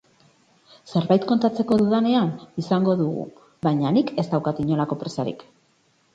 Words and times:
Zerbait 0.93 1.27
kontatzeko 1.31 1.77
dudanean, 1.81 2.31
izango 2.65 2.97
dugu, 3.03 3.27
baina 3.69 3.93
nik 4.01 4.13
ez 4.25 4.27
daukat 4.35 4.65
inolako 4.67 5.01
presarik. 5.05 5.47